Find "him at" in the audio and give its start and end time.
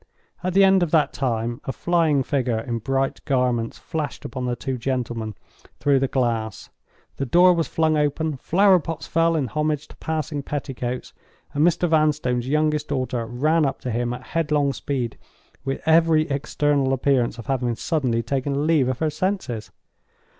13.91-14.25